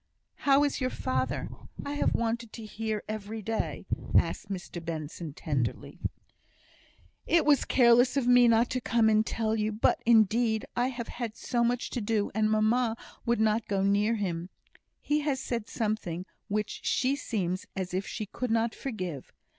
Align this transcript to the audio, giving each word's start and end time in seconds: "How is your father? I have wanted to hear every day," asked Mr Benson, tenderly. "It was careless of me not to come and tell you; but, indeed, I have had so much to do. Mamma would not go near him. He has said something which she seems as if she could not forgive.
"How 0.49 0.63
is 0.63 0.81
your 0.81 0.89
father? 0.89 1.47
I 1.85 1.93
have 1.93 2.15
wanted 2.15 2.51
to 2.53 2.65
hear 2.65 3.03
every 3.07 3.43
day," 3.43 3.85
asked 4.17 4.49
Mr 4.49 4.83
Benson, 4.83 5.35
tenderly. 5.35 5.99
"It 7.27 7.45
was 7.45 7.65
careless 7.65 8.17
of 8.17 8.25
me 8.25 8.47
not 8.47 8.71
to 8.71 8.81
come 8.81 9.09
and 9.09 9.23
tell 9.23 9.55
you; 9.55 9.71
but, 9.71 10.01
indeed, 10.03 10.65
I 10.75 10.87
have 10.87 11.07
had 11.09 11.37
so 11.37 11.63
much 11.63 11.91
to 11.91 12.01
do. 12.01 12.31
Mamma 12.35 12.97
would 13.27 13.39
not 13.39 13.67
go 13.67 13.83
near 13.83 14.15
him. 14.15 14.49
He 15.01 15.19
has 15.19 15.39
said 15.39 15.69
something 15.69 16.25
which 16.47 16.79
she 16.83 17.15
seems 17.15 17.67
as 17.75 17.93
if 17.93 18.07
she 18.07 18.25
could 18.25 18.49
not 18.49 18.73
forgive. 18.73 19.31